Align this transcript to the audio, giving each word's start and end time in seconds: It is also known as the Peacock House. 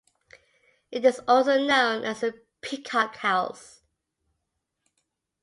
It 0.89 1.05
is 1.05 1.21
also 1.27 1.63
known 1.63 2.05
as 2.05 2.21
the 2.21 2.41
Peacock 2.61 3.17
House. 3.17 3.83